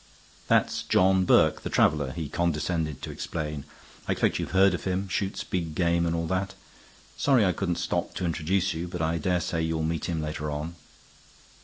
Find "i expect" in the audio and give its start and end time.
4.07-4.39